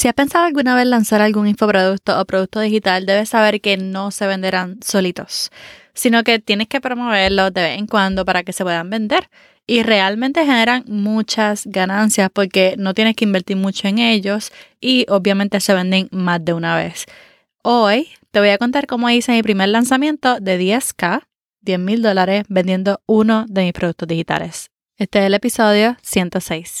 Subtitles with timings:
[0.00, 4.10] Si has pensado alguna vez lanzar algún infoproducto o producto digital, debes saber que no
[4.10, 5.50] se venderán solitos,
[5.92, 9.28] sino que tienes que promoverlos de vez en cuando para que se puedan vender
[9.66, 15.60] y realmente generan muchas ganancias porque no tienes que invertir mucho en ellos y obviamente
[15.60, 17.04] se venden más de una vez.
[17.62, 21.24] Hoy te voy a contar cómo hice mi primer lanzamiento de 10K,
[21.60, 24.70] 10 mil dólares, vendiendo uno de mis productos digitales.
[24.96, 26.80] Este es el episodio 106.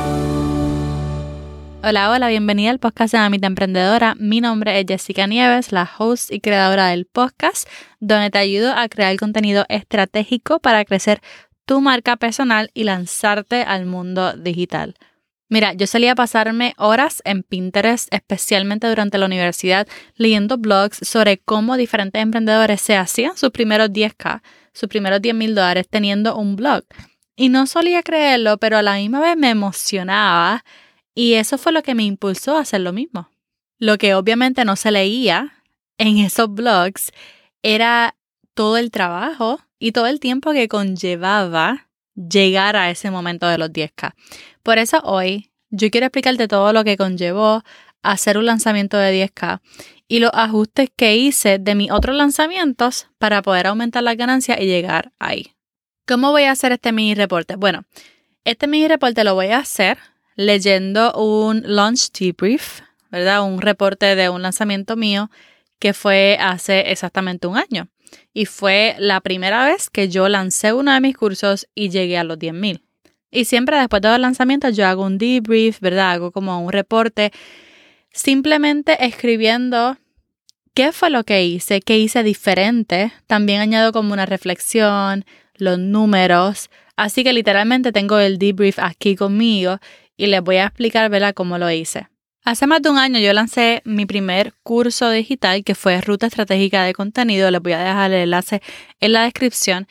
[1.83, 4.13] Hola, hola, bienvenida al podcast de Mamita Emprendedora.
[4.19, 7.67] Mi nombre es Jessica Nieves, la host y creadora del podcast,
[7.99, 11.21] donde te ayudo a crear contenido estratégico para crecer
[11.65, 14.93] tu marca personal y lanzarte al mundo digital.
[15.49, 21.77] Mira, yo solía pasarme horas en Pinterest, especialmente durante la universidad, leyendo blogs sobre cómo
[21.77, 26.83] diferentes emprendedores se hacían sus primeros 10K, sus primeros 10 mil dólares teniendo un blog.
[27.35, 30.63] Y no solía creerlo, pero a la misma vez me emocionaba
[31.13, 33.29] y eso fue lo que me impulsó a hacer lo mismo.
[33.77, 35.53] Lo que obviamente no se leía
[35.97, 37.11] en esos blogs
[37.63, 38.15] era
[38.53, 43.71] todo el trabajo y todo el tiempo que conllevaba llegar a ese momento de los
[43.71, 44.13] 10K.
[44.63, 47.63] Por eso hoy yo quiero explicarte todo lo que conllevó
[48.03, 49.61] hacer un lanzamiento de 10K
[50.07, 54.65] y los ajustes que hice de mis otros lanzamientos para poder aumentar las ganancias y
[54.65, 55.53] llegar ahí.
[56.07, 57.55] ¿Cómo voy a hacer este mini reporte?
[57.55, 57.85] Bueno,
[58.43, 59.97] este mini reporte lo voy a hacer
[60.45, 63.43] leyendo un launch debrief, ¿verdad?
[63.43, 65.29] Un reporte de un lanzamiento mío
[65.79, 67.89] que fue hace exactamente un año.
[68.33, 72.23] Y fue la primera vez que yo lancé uno de mis cursos y llegué a
[72.23, 72.81] los 10.000.
[73.31, 76.11] Y siempre después de los lanzamientos yo hago un debrief, ¿verdad?
[76.11, 77.31] Hago como un reporte
[78.11, 79.97] simplemente escribiendo
[80.73, 83.13] qué fue lo que hice, qué hice diferente.
[83.27, 86.69] También añado como una reflexión, los números.
[86.97, 89.79] Así que literalmente tengo el debrief aquí conmigo
[90.21, 91.33] y les voy a explicar ¿verdad?
[91.33, 92.07] cómo lo hice.
[92.45, 96.83] Hace más de un año yo lancé mi primer curso digital que fue Ruta Estratégica
[96.83, 97.49] de Contenido.
[97.49, 98.61] Les voy a dejar el enlace
[98.99, 99.87] en la descripción.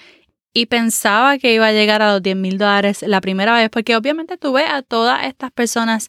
[0.52, 3.96] Y pensaba que iba a llegar a los 10 mil dólares la primera vez porque
[3.96, 6.06] obviamente tuve a todas estas personas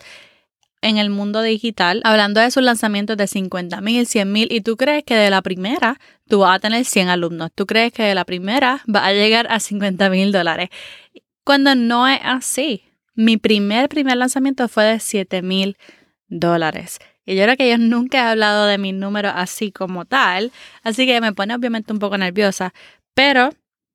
[0.83, 4.77] en el mundo digital hablando de sus lanzamientos de 50 mil, 100 mil y tú
[4.77, 7.49] crees que de la primera tú vas a tener 100 alumnos.
[7.55, 10.69] Tú crees que de la primera va a llegar a 50 mil dólares.
[11.43, 12.83] Cuando no es así.
[13.15, 15.77] Mi primer, primer lanzamiento fue de 7 mil
[16.27, 16.99] dólares.
[17.25, 20.51] Y yo creo que yo nunca he hablado de mi número así como tal,
[20.83, 22.73] así que me pone obviamente un poco nerviosa,
[23.13, 23.51] pero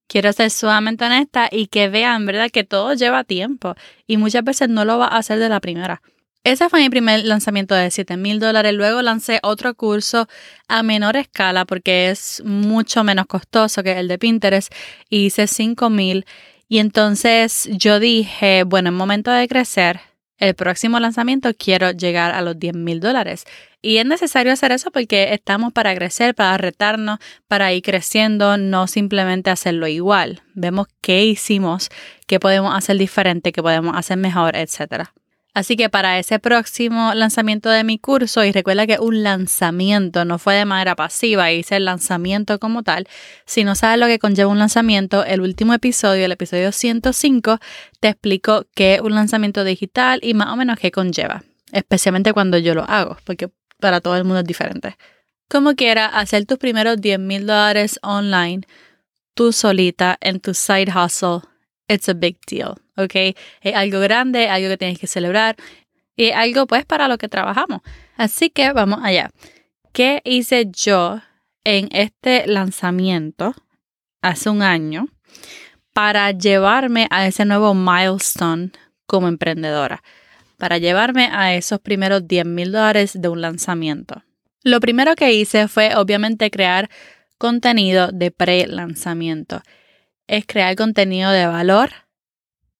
[0.06, 2.50] quiero ser sumamente honesta y que vean, ¿verdad?
[2.50, 3.74] Que todo lleva tiempo
[4.06, 6.02] y muchas veces no lo va a hacer de la primera.
[6.44, 8.72] Ese fue mi primer lanzamiento de 7 mil dólares.
[8.72, 10.28] Luego lancé otro curso
[10.68, 14.72] a menor escala porque es mucho menos costoso que el de Pinterest.
[15.10, 16.24] Y hice 5 mil
[16.68, 20.00] y entonces yo dije, bueno, en momento de crecer,
[20.38, 23.44] el próximo lanzamiento quiero llegar a los 10 mil dólares.
[23.80, 28.86] Y es necesario hacer eso porque estamos para crecer, para retarnos, para ir creciendo, no
[28.86, 30.42] simplemente hacerlo igual.
[30.54, 31.88] Vemos qué hicimos,
[32.26, 35.14] qué podemos hacer diferente, qué podemos hacer mejor, etcétera.
[35.56, 40.38] Así que para ese próximo lanzamiento de mi curso, y recuerda que un lanzamiento no
[40.38, 43.08] fue de manera pasiva, hice el lanzamiento como tal.
[43.46, 47.58] Si no sabes lo que conlleva un lanzamiento, el último episodio, el episodio 105,
[48.00, 51.42] te explico qué es un lanzamiento digital y más o menos qué conlleva,
[51.72, 53.48] especialmente cuando yo lo hago, porque
[53.80, 54.98] para todo el mundo es diferente.
[55.48, 58.60] Como quiera, hacer tus primeros 10 mil dólares online,
[59.32, 61.48] tú solita, en tu side hustle,
[61.88, 62.74] it's a big deal.
[62.96, 63.14] ¿Ok?
[63.60, 65.56] Es algo grande, algo que tienes que celebrar
[66.16, 67.80] y algo pues para lo que trabajamos.
[68.16, 69.30] Así que vamos allá.
[69.92, 71.20] ¿Qué hice yo
[71.64, 73.54] en este lanzamiento
[74.22, 75.08] hace un año
[75.92, 78.72] para llevarme a ese nuevo milestone
[79.06, 80.02] como emprendedora?
[80.58, 84.22] Para llevarme a esos primeros 10 mil dólares de un lanzamiento.
[84.62, 86.88] Lo primero que hice fue obviamente crear
[87.38, 89.62] contenido de pre-lanzamiento.
[90.26, 91.90] Es crear contenido de valor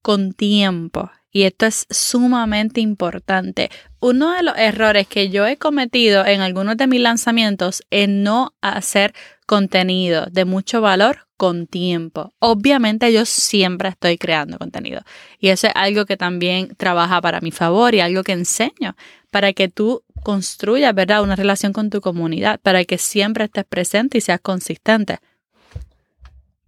[0.06, 1.10] con tiempo.
[1.32, 3.70] Y esto es sumamente importante.
[3.98, 8.54] Uno de los errores que yo he cometido en algunos de mis lanzamientos es no
[8.60, 9.14] hacer
[9.46, 12.32] contenido de mucho valor con tiempo.
[12.38, 15.00] Obviamente yo siempre estoy creando contenido
[15.40, 18.94] y eso es algo que también trabaja para mi favor y algo que enseño
[19.32, 21.24] para que tú construyas, ¿verdad?
[21.24, 25.18] Una relación con tu comunidad para que siempre estés presente y seas consistente.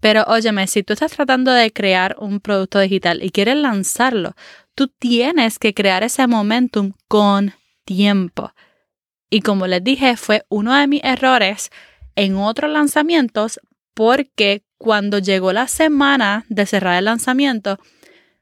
[0.00, 4.34] Pero óyeme, si tú estás tratando de crear un producto digital y quieres lanzarlo,
[4.74, 7.54] tú tienes que crear ese momentum con
[7.84, 8.52] tiempo.
[9.30, 11.70] Y como les dije, fue uno de mis errores
[12.14, 13.60] en otros lanzamientos
[13.94, 17.78] porque cuando llegó la semana de cerrar el lanzamiento,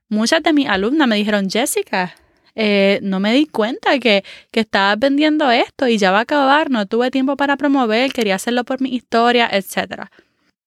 [0.09, 2.15] muchas de mis alumnas me dijeron, Jessica,
[2.55, 6.71] eh, no me di cuenta que, que estabas vendiendo esto y ya va a acabar,
[6.71, 10.11] no tuve tiempo para promover, quería hacerlo por mi historia, etc.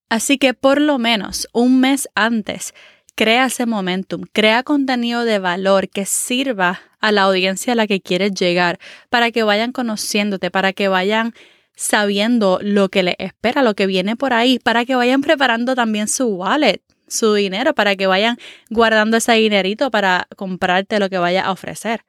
[0.09, 2.73] Así que por lo menos un mes antes,
[3.15, 8.01] crea ese momentum, crea contenido de valor que sirva a la audiencia a la que
[8.01, 8.79] quieres llegar,
[9.09, 11.33] para que vayan conociéndote, para que vayan
[11.75, 16.07] sabiendo lo que les espera, lo que viene por ahí, para que vayan preparando también
[16.07, 18.37] su wallet, su dinero, para que vayan
[18.69, 22.05] guardando ese dinerito para comprarte lo que vaya a ofrecer.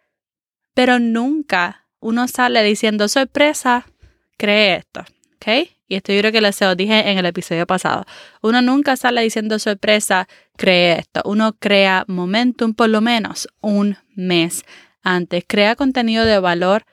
[0.75, 3.87] Pero nunca uno sale diciendo sorpresa,
[4.37, 5.05] cree esto,
[5.37, 5.71] ¿ok?
[5.91, 8.05] Y esto yo creo que les dije en el episodio pasado.
[8.43, 11.21] Uno nunca sale diciendo sorpresa, cree esto.
[11.25, 14.63] Uno crea momentum por lo menos un mes
[15.03, 15.43] antes.
[15.49, 16.85] Crea contenido de valor,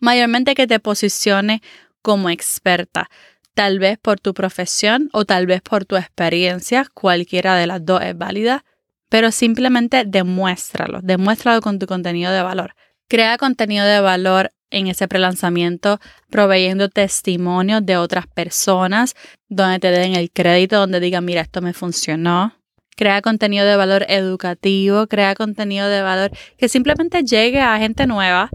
[0.00, 1.62] mayormente que te posicione
[2.02, 3.08] como experta,
[3.54, 8.02] tal vez por tu profesión o tal vez por tu experiencia, cualquiera de las dos
[8.02, 8.64] es válida,
[9.08, 12.74] pero simplemente demuéstralo, demuéstralo con tu contenido de valor.
[13.06, 16.00] Crea contenido de valor en ese prelanzamiento,
[16.30, 19.14] proveyendo testimonios de otras personas,
[19.48, 22.54] donde te den el crédito, donde digan, mira, esto me funcionó.
[22.96, 28.50] Crea contenido de valor educativo, crea contenido de valor que simplemente llegue a gente nueva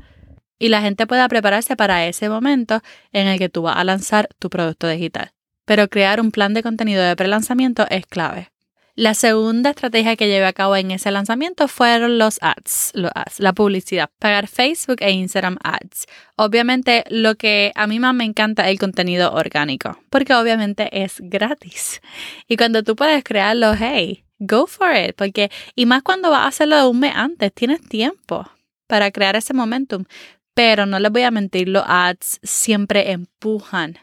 [0.60, 2.82] y la gente pueda prepararse para ese momento
[3.12, 5.32] en el que tú vas a lanzar tu producto digital.
[5.66, 8.52] Pero crear un plan de contenido de prelanzamiento es clave.
[8.98, 13.42] La segunda estrategia que llevé a cabo en ese lanzamiento fueron los ads, los ads,
[13.42, 16.06] la publicidad, pagar Facebook e Instagram ads.
[16.38, 21.18] Obviamente lo que a mí más me encanta es el contenido orgánico, porque obviamente es
[21.20, 22.02] gratis.
[22.48, 26.48] Y cuando tú puedes crearlo, hey, go for it, porque y más cuando vas a
[26.48, 28.50] hacerlo un mes antes, tienes tiempo
[28.88, 30.06] para crear ese momentum.
[30.54, 33.98] Pero no les voy a mentir, los ads siempre empujan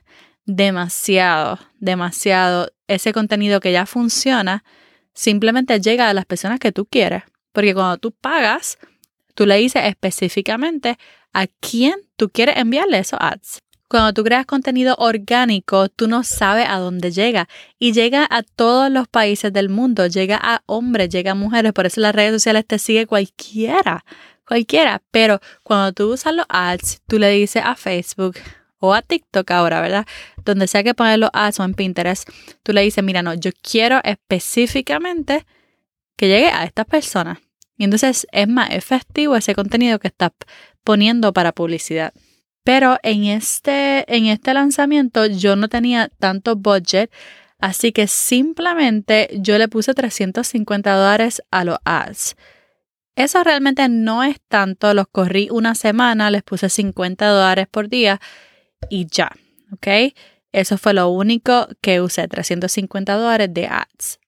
[0.45, 4.65] demasiado, demasiado ese contenido que ya funciona,
[5.14, 7.23] simplemente llega a las personas que tú quieres.
[7.53, 8.79] Porque cuando tú pagas,
[9.35, 10.99] tú le dices específicamente
[11.32, 13.59] a quién tú quieres enviarle esos ads.
[13.88, 17.47] Cuando tú creas contenido orgánico, tú no sabes a dónde llega
[17.79, 21.85] y llega a todos los países del mundo, llega a hombres, llega a mujeres, por
[21.85, 24.03] eso las redes sociales te sigue cualquiera
[24.47, 28.37] cualquiera, pero cuando tú usas los ads, tú le dices a Facebook
[28.82, 30.06] o a TikTok ahora, ¿verdad?
[30.44, 32.29] Donde sea que poner los ads o en Pinterest,
[32.64, 35.46] tú le dices, mira, no, yo quiero específicamente
[36.17, 37.38] que llegue a estas personas.
[37.79, 40.32] Y entonces es más efectivo ese contenido que estás
[40.82, 42.12] poniendo para publicidad.
[42.64, 47.12] Pero en este, en este lanzamiento yo no tenía tanto budget,
[47.61, 52.37] así que simplemente yo le puse 350 dólares a los ads.
[53.14, 58.20] Eso realmente no es tanto, los corrí una semana, les puse 50 dólares por día
[58.88, 59.31] y ya,
[59.73, 60.14] ¿ok?
[60.52, 64.19] Eso fue lo único que usé, 350 dólares de ads.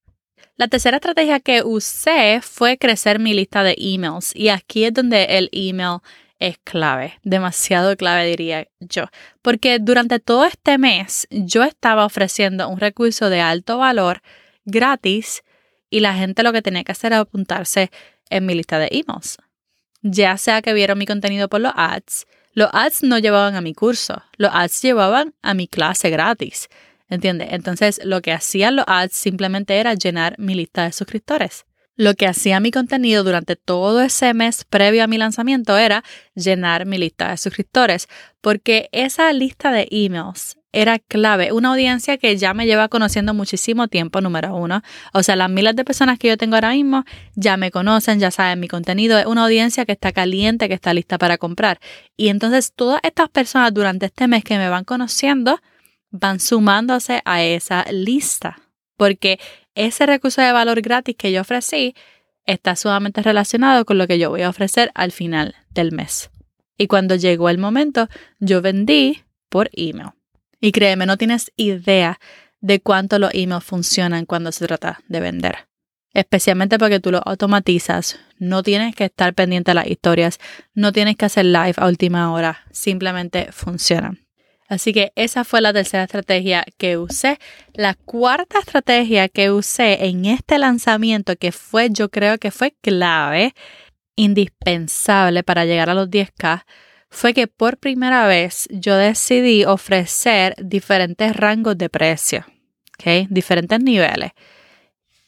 [0.57, 5.25] La tercera estrategia que usé fue crecer mi lista de emails y aquí es donde
[5.25, 5.99] el email
[6.39, 9.07] es clave, demasiado clave diría yo,
[9.43, 14.23] porque durante todo este mes yo estaba ofreciendo un recurso de alto valor
[14.65, 15.43] gratis
[15.91, 17.91] y la gente lo que tenía que hacer era apuntarse
[18.31, 19.39] en mi lista de emails.
[20.03, 23.75] Ya sea que vieron mi contenido por los ads, los ads no llevaban a mi
[23.75, 26.69] curso, los ads llevaban a mi clase gratis.
[27.11, 27.49] ¿Entiendes?
[27.51, 31.67] Entonces lo que hacían los ads simplemente era llenar mi lista de suscriptores.
[31.97, 36.03] Lo que hacía mi contenido durante todo ese mes previo a mi lanzamiento era
[36.35, 38.09] llenar mi lista de suscriptores,
[38.41, 41.53] porque esa lista de emails era clave.
[41.53, 44.83] Una audiencia que ya me lleva conociendo muchísimo tiempo, número uno.
[45.13, 47.05] O sea, las miles de personas que yo tengo ahora mismo
[47.35, 49.19] ya me conocen, ya saben mi contenido.
[49.19, 51.79] Es una audiencia que está caliente, que está lista para comprar.
[52.17, 55.61] Y entonces todas estas personas durante este mes que me van conociendo
[56.11, 58.59] van sumándose a esa lista.
[58.97, 59.39] Porque
[59.75, 61.95] ese recurso de valor gratis que yo ofrecí
[62.47, 66.31] está sumamente relacionado con lo que yo voy a ofrecer al final del mes.
[66.77, 68.09] Y cuando llegó el momento,
[68.41, 70.11] yo vendí por email.
[70.65, 72.19] Y créeme, no tienes idea
[72.63, 75.69] de cuánto los emails funcionan cuando se trata de vender.
[76.15, 80.39] Especialmente porque tú lo automatizas, no tienes que estar pendiente de las historias,
[80.73, 84.25] no tienes que hacer live a última hora, simplemente funcionan.
[84.67, 87.39] Así que esa fue la tercera estrategia que usé.
[87.75, 93.53] La cuarta estrategia que usé en este lanzamiento, que fue, yo creo que fue clave,
[94.17, 96.65] indispensable para llegar a los 10K,
[97.15, 102.45] fue que por primera vez yo decidí ofrecer diferentes rangos de precio,
[102.99, 103.29] ¿ok?
[103.31, 104.33] Diferentes niveles.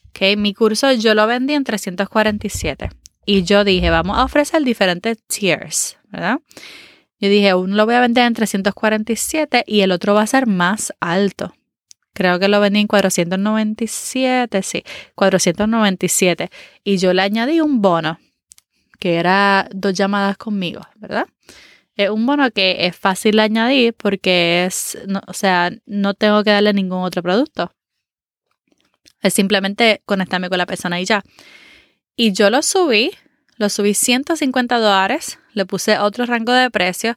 [0.09, 0.37] ¿ok?
[0.37, 2.89] Mi curso yo lo vendí en 347
[3.25, 6.39] y yo dije, vamos a ofrecer diferentes tiers, ¿verdad?
[7.19, 10.45] Yo dije, uno lo voy a vender en 347 y el otro va a ser
[10.45, 11.53] más alto.
[12.13, 14.83] Creo que lo vendí en 497, sí,
[15.15, 16.49] 497.
[16.83, 18.19] Y yo le añadí un bono,
[18.99, 21.27] que era dos llamadas conmigo, ¿verdad?
[21.97, 26.51] Es un bono que es fácil de añadir porque es, o sea, no tengo que
[26.51, 27.71] darle ningún otro producto.
[29.21, 31.23] Es simplemente conectarme con la persona y ya.
[32.15, 33.11] Y yo lo subí,
[33.57, 37.15] lo subí 150 dólares, le puse otro rango de precio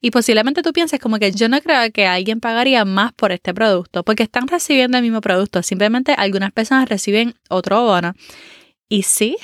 [0.00, 3.54] y posiblemente tú pienses como que yo no creo que alguien pagaría más por este
[3.54, 8.12] producto porque están recibiendo el mismo producto, simplemente algunas personas reciben otro bono.
[8.90, 9.38] Y sí,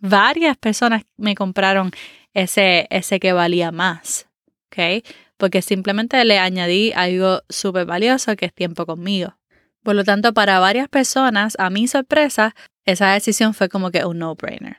[0.00, 1.92] varias personas me compraron
[2.34, 4.28] ese, ese que valía más,
[4.66, 5.04] ¿ok?
[5.36, 9.38] Porque simplemente le añadí algo súper valioso que es tiempo conmigo.
[9.82, 14.18] Por lo tanto, para varias personas, a mi sorpresa, esa decisión fue como que un
[14.18, 14.78] no-brainer.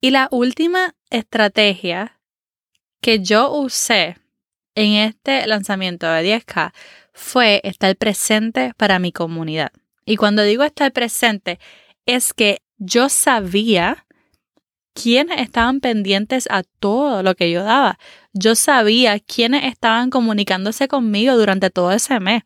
[0.00, 2.20] Y la última estrategia
[3.00, 4.16] que yo usé
[4.74, 6.72] en este lanzamiento de 10K
[7.12, 9.72] fue estar presente para mi comunidad.
[10.04, 11.58] Y cuando digo estar presente,
[12.06, 14.06] es que yo sabía
[15.00, 17.98] quiénes estaban pendientes a todo lo que yo daba.
[18.32, 22.42] Yo sabía quiénes estaban comunicándose conmigo durante todo ese mes.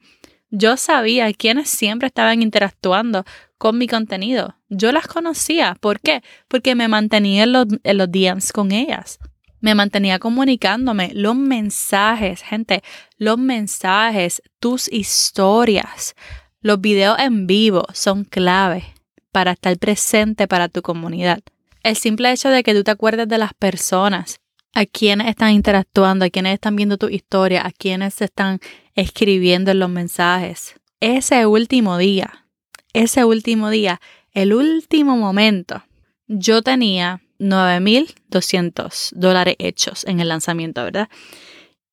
[0.51, 3.25] Yo sabía quiénes siempre estaban interactuando
[3.57, 4.57] con mi contenido.
[4.69, 5.77] Yo las conocía.
[5.81, 6.23] ¿Por qué?
[6.49, 9.19] Porque me mantenía en los, en DMs con ellas.
[9.61, 11.13] Me mantenía comunicándome.
[11.15, 12.83] Los mensajes, gente,
[13.17, 16.15] los mensajes, tus historias,
[16.61, 18.85] los videos en vivo son clave
[19.31, 21.41] para estar presente para tu comunidad.
[21.83, 24.41] El simple hecho de que tú te acuerdes de las personas,
[24.75, 28.61] a quienes están interactuando, a quienes están viendo tu historia, a quienes se están
[28.95, 30.75] escribiendo en los mensajes.
[31.01, 32.47] Ese último día,
[32.93, 34.01] ese último día,
[34.33, 35.85] el último momento,
[36.27, 41.09] yo tenía 9.200 dólares hechos en el lanzamiento, ¿verdad?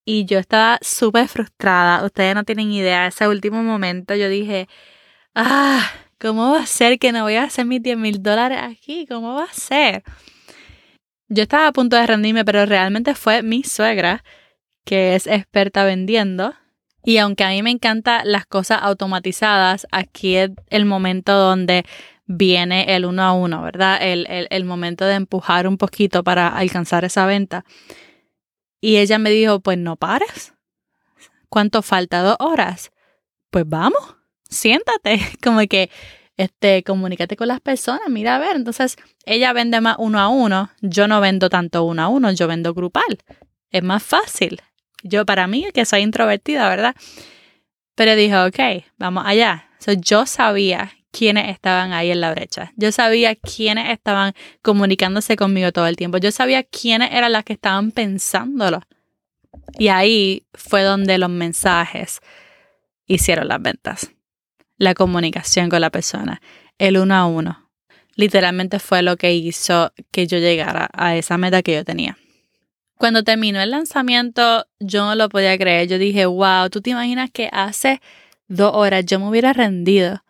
[0.05, 2.05] Y yo estaba súper frustrada.
[2.05, 3.07] Ustedes no tienen idea.
[3.07, 4.67] Ese último momento yo dije,
[5.35, 9.05] ah, ¿Cómo va a ser que no voy a hacer mis 10 mil dólares aquí?
[9.07, 10.03] ¿Cómo va a ser?
[11.29, 14.25] Yo estaba a punto de rendirme, pero realmente fue mi suegra,
[14.83, 16.53] que es experta vendiendo.
[17.05, 21.85] Y aunque a mí me encantan las cosas automatizadas, aquí es el momento donde
[22.25, 23.99] viene el uno a uno, ¿verdad?
[24.01, 27.63] El, el, el momento de empujar un poquito para alcanzar esa venta.
[28.81, 30.53] Y ella me dijo, pues no pares.
[31.47, 32.21] ¿Cuánto falta?
[32.21, 32.91] Dos horas.
[33.51, 34.18] Pues vamos
[34.49, 35.89] siéntate, como que
[36.37, 40.69] este, comunícate con las personas, mira a ver, entonces ella vende más uno a uno,
[40.81, 43.19] yo no vendo tanto uno a uno, yo vendo grupal,
[43.71, 44.61] es más fácil.
[45.03, 46.95] Yo para mí, que soy introvertida, ¿verdad?
[47.95, 49.69] Pero dije, ok, vamos allá.
[50.01, 52.71] yo sabía quiénes estaban ahí en la brecha.
[52.75, 56.17] Yo sabía quiénes estaban comunicándose conmigo todo el tiempo.
[56.17, 58.81] Yo sabía quiénes eran las que estaban pensándolo.
[59.77, 62.19] Y ahí fue donde los mensajes
[63.05, 64.11] hicieron las ventas
[64.79, 66.41] la comunicación con la persona,
[66.79, 67.69] el uno a uno.
[68.15, 72.17] Literalmente fue lo que hizo que yo llegara a esa meta que yo tenía.
[72.97, 75.87] Cuando terminó el lanzamiento, yo no lo podía creer.
[75.87, 78.01] Yo dije, wow, ¿tú te imaginas que hace
[78.47, 80.23] dos horas yo me hubiera rendido?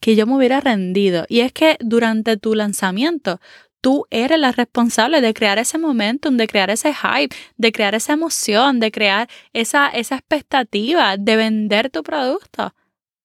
[0.00, 1.24] Que yo me hubiera rendido.
[1.28, 3.40] Y es que durante tu lanzamiento,
[3.80, 8.14] tú eres la responsable de crear ese momentum, de crear ese hype, de crear esa
[8.14, 12.74] emoción, de crear esa, esa expectativa de vender tu producto.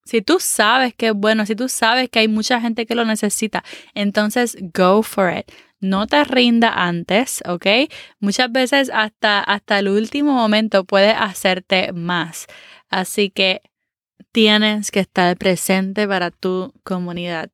[0.10, 3.06] Si tú sabes que es bueno, si tú sabes que hay mucha gente que lo
[3.06, 3.63] necesita,
[3.94, 5.51] entonces go for it.
[5.82, 7.68] No te rinda antes, ¿ok?
[8.20, 12.48] Muchas veces hasta, hasta el último momento puedes hacerte más.
[12.89, 13.62] Así que
[14.32, 17.51] tienes que estar presente para tu comunidad.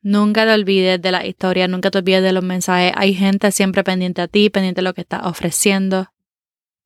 [0.00, 2.94] Nunca te olvides de la historia, nunca te olvides de los mensajes.
[2.96, 6.10] Hay gente siempre pendiente a ti, pendiente de lo que estás ofreciendo.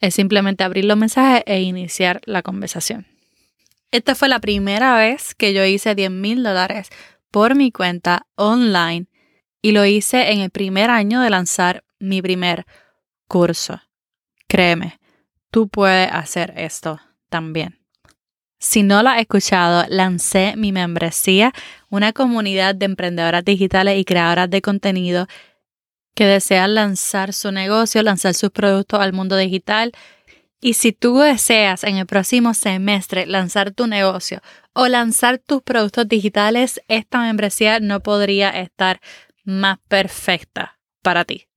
[0.00, 3.13] Es simplemente abrir los mensajes e iniciar la conversación.
[3.90, 6.88] Esta fue la primera vez que yo hice 10 mil dólares
[7.30, 9.06] por mi cuenta online
[9.62, 12.66] y lo hice en el primer año de lanzar mi primer
[13.28, 13.80] curso.
[14.48, 14.98] Créeme,
[15.50, 17.80] tú puedes hacer esto también.
[18.58, 21.52] Si no lo has escuchado, lancé mi membresía,
[21.90, 25.26] una comunidad de emprendedoras digitales y creadoras de contenido
[26.14, 29.92] que desean lanzar su negocio, lanzar sus productos al mundo digital
[30.64, 34.40] y si tú deseas en el próximo semestre lanzar tu negocio
[34.72, 39.02] o lanzar tus productos digitales, esta membresía no podría estar
[39.44, 41.48] más perfecta para ti.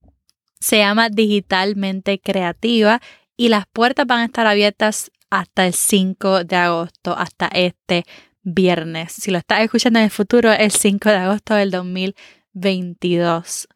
[0.60, 3.00] Se llama Digitalmente Creativa
[3.34, 8.04] y las puertas van a estar abiertas hasta el 5 de agosto, hasta este
[8.42, 9.12] viernes.
[9.12, 13.68] Si lo estás escuchando en el futuro, el 5 de agosto del 2022.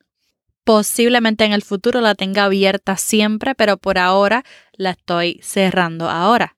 [0.64, 6.56] Posiblemente en el futuro la tenga abierta siempre, pero por ahora la estoy cerrando ahora.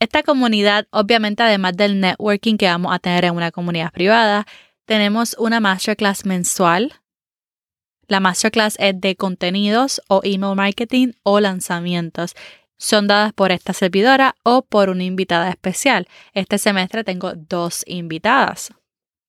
[0.00, 4.46] Esta comunidad, obviamente, además del networking que vamos a tener en una comunidad privada,
[4.86, 6.94] tenemos una masterclass mensual.
[8.06, 12.34] La masterclass es de contenidos o email marketing o lanzamientos.
[12.76, 16.06] Son dadas por esta servidora o por una invitada especial.
[16.32, 18.74] Este semestre tengo dos invitadas.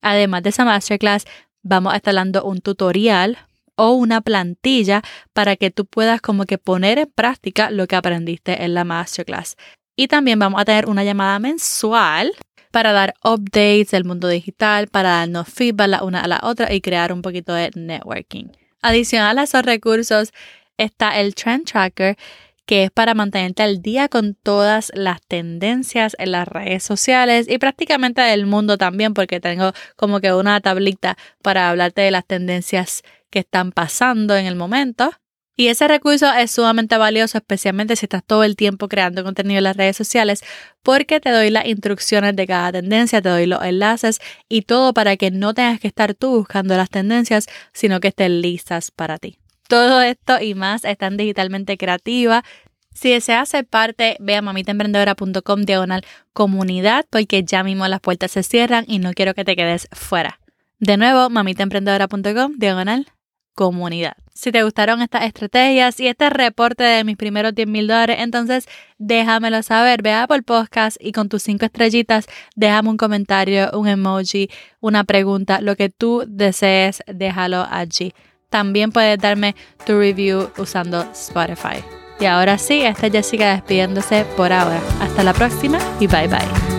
[0.01, 1.25] Además de esa masterclass,
[1.63, 3.37] vamos a estar dando un tutorial
[3.75, 5.01] o una plantilla
[5.33, 9.55] para que tú puedas como que poner en práctica lo que aprendiste en la masterclass.
[9.95, 12.33] Y también vamos a tener una llamada mensual
[12.71, 16.81] para dar updates del mundo digital, para darnos feedback la una a la otra y
[16.81, 18.47] crear un poquito de networking.
[18.81, 20.33] Adicional a esos recursos
[20.77, 22.17] está el Trend Tracker,
[22.65, 27.57] que es para mantenerte al día con todas las tendencias en las redes sociales y
[27.59, 33.03] prácticamente del mundo también, porque tengo como que una tablita para hablarte de las tendencias
[33.35, 35.11] que están pasando en el momento.
[35.57, 39.65] Y ese recurso es sumamente valioso, especialmente si estás todo el tiempo creando contenido en
[39.65, 40.41] las redes sociales,
[40.83, 45.17] porque te doy las instrucciones de cada tendencia, te doy los enlaces y todo para
[45.17, 49.37] que no tengas que estar tú buscando las tendencias, sino que estén listas para ti.
[49.67, 52.45] Todo esto y más están digitalmente creativa.
[52.93, 58.43] Si deseas ser parte, ve a mamitaemprendedora.com diagonal comunidad, porque ya mismo las puertas se
[58.43, 60.39] cierran y no quiero que te quedes fuera.
[60.79, 63.07] De nuevo, mamitaemprendedora.com diagonal
[63.55, 64.17] comunidad.
[64.33, 68.67] Si te gustaron estas estrategias y este reporte de mis primeros 10 mil dólares, entonces
[68.97, 70.01] déjamelo saber.
[70.01, 74.49] Ve por podcast y con tus cinco estrellitas déjame un comentario, un emoji,
[74.81, 78.13] una pregunta, lo que tú desees, déjalo allí.
[78.49, 81.83] También puedes darme tu review usando Spotify.
[82.19, 84.81] Y ahora sí, esta es Jessica despidiéndose por ahora.
[85.01, 86.74] Hasta la próxima y bye bye.